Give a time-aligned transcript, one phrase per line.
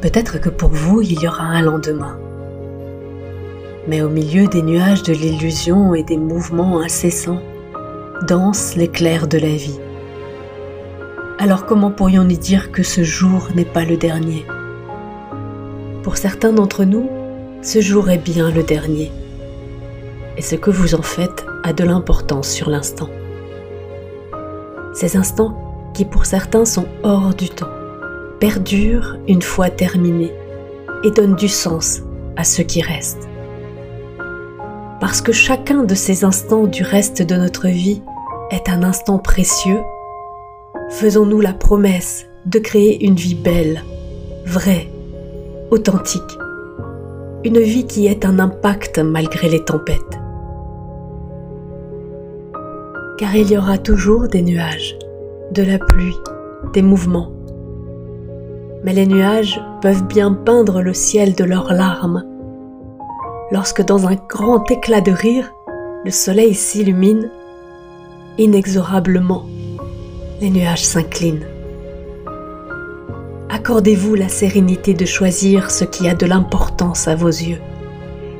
[0.00, 2.16] Peut-être que pour vous, il y aura un lendemain.
[3.88, 7.42] Mais au milieu des nuages de l'illusion et des mouvements incessants,
[8.26, 9.80] danse l'éclair de la vie.
[11.38, 14.46] Alors comment pourrions-nous dire que ce jour n'est pas le dernier?
[16.04, 17.08] Pour certains d'entre nous,
[17.62, 19.10] ce jour est bien le dernier.
[20.36, 23.08] Et ce que vous en faites a de l'importance sur l'instant.
[24.94, 27.77] Ces instants qui pour certains sont hors du temps
[28.40, 30.32] perdurent une fois terminés
[31.04, 32.02] et donnent du sens
[32.36, 33.28] à ce qui reste.
[35.00, 38.02] Parce que chacun de ces instants du reste de notre vie
[38.50, 39.80] est un instant précieux,
[40.90, 43.82] faisons-nous la promesse de créer une vie belle,
[44.46, 44.88] vraie,
[45.70, 46.38] authentique,
[47.44, 50.18] une vie qui ait un impact malgré les tempêtes.
[53.18, 54.96] Car il y aura toujours des nuages,
[55.52, 56.16] de la pluie,
[56.72, 57.32] des mouvements.
[58.88, 62.24] Mais les nuages peuvent bien peindre le ciel de leurs larmes.
[63.50, 65.52] Lorsque dans un grand éclat de rire,
[66.06, 67.30] le soleil s'illumine,
[68.38, 69.44] inexorablement,
[70.40, 71.46] les nuages s'inclinent.
[73.50, 77.60] Accordez-vous la sérénité de choisir ce qui a de l'importance à vos yeux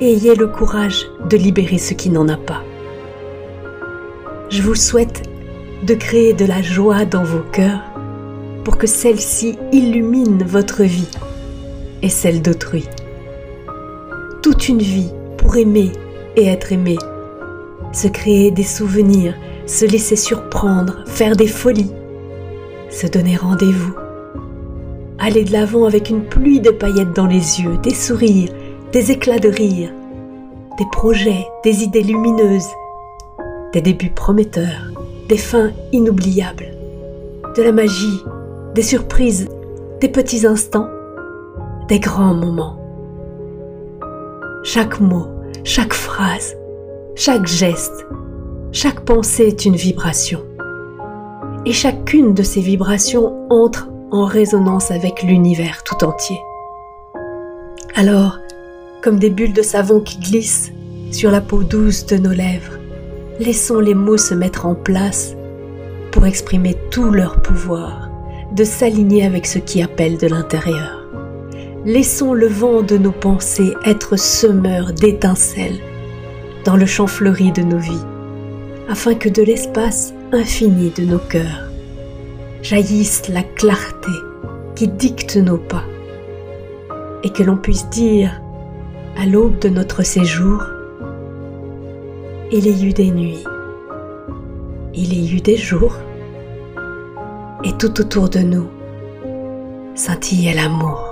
[0.00, 2.64] et ayez le courage de libérer ce qui n'en a pas.
[4.48, 5.22] Je vous souhaite
[5.84, 7.91] de créer de la joie dans vos cœurs
[8.64, 11.10] pour que celle-ci illumine votre vie
[12.02, 12.84] et celle d'autrui.
[14.42, 15.92] Toute une vie pour aimer
[16.36, 16.96] et être aimé,
[17.92, 19.34] se créer des souvenirs,
[19.66, 21.92] se laisser surprendre, faire des folies,
[22.90, 23.94] se donner rendez-vous.
[25.18, 28.52] Aller de l'avant avec une pluie de paillettes dans les yeux, des sourires,
[28.92, 29.90] des éclats de rire,
[30.78, 32.68] des projets, des idées lumineuses,
[33.72, 34.90] des débuts prometteurs,
[35.28, 36.74] des fins inoubliables,
[37.56, 38.22] de la magie,
[38.74, 39.48] des surprises,
[40.00, 40.88] des petits instants,
[41.88, 42.78] des grands moments.
[44.64, 45.26] Chaque mot,
[45.64, 46.56] chaque phrase,
[47.14, 48.06] chaque geste,
[48.72, 50.40] chaque pensée est une vibration.
[51.66, 56.38] Et chacune de ces vibrations entre en résonance avec l'univers tout entier.
[57.94, 58.38] Alors,
[59.02, 60.72] comme des bulles de savon qui glissent
[61.10, 62.78] sur la peau douce de nos lèvres,
[63.38, 65.34] laissons les mots se mettre en place
[66.10, 68.11] pour exprimer tout leur pouvoir,
[68.54, 71.06] de s'aligner avec ce qui appelle de l'intérieur.
[71.84, 75.80] Laissons le vent de nos pensées être semeur d'étincelles
[76.64, 78.04] dans le champ fleuri de nos vies,
[78.88, 81.70] afin que de l'espace infini de nos cœurs
[82.62, 84.12] jaillisse la clarté
[84.76, 85.84] qui dicte nos pas,
[87.24, 88.40] et que l'on puisse dire
[89.16, 90.62] à l'aube de notre séjour,
[92.52, 93.44] il y eut des nuits,
[94.94, 95.96] il y eut des jours,
[97.64, 98.68] et tout autour de nous
[99.94, 101.11] scintillait l'amour.